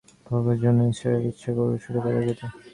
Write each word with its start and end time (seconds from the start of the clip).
পলকের 0.25 0.57
জন্যে 0.63 0.83
নিসার 0.87 1.11
আলির 1.15 1.31
ইচ্ছা 1.31 1.51
করল 1.57 1.73
ছুটে 1.83 1.99
পালিয়ে 2.03 2.27
যেতে। 2.27 2.45